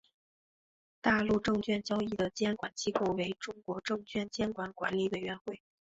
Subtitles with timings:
[0.99, 5.61] 大陆证券交易的监管机构为中国证券监督管理委员会。